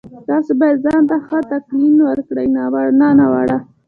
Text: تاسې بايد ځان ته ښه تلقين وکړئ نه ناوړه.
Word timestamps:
تاسې 0.29 0.51
بايد 0.59 0.77
ځان 0.85 1.01
ته 1.09 1.15
ښه 1.25 1.37
تلقين 1.49 1.97
وکړئ 2.07 2.47
نه 2.99 3.07
ناوړه. 3.19 3.57